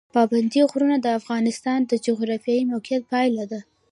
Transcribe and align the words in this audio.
پابندی 0.13 0.61
غرونه 0.71 0.95
د 1.01 1.07
افغانستان 1.19 1.79
د 1.85 1.91
جغرافیایي 2.05 2.63
موقیعت 2.73 3.03
پایله 3.11 3.45
ده. 3.51 3.59